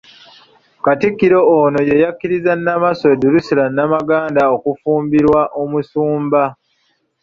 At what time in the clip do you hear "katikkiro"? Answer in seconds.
0.85-1.39